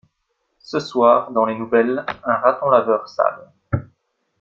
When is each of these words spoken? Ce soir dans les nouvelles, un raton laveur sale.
Ce 0.57 0.79
soir 0.79 1.29
dans 1.31 1.45
les 1.45 1.53
nouvelles, 1.55 2.03
un 2.23 2.33
raton 2.37 2.71
laveur 2.71 3.07
sale. 3.07 3.51